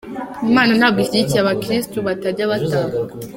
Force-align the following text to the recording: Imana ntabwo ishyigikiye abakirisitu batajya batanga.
Imana 0.49 0.71
ntabwo 0.79 0.99
ishyigikiye 1.03 1.41
abakirisitu 1.41 1.97
batajya 2.07 2.51
batanga. 2.51 2.97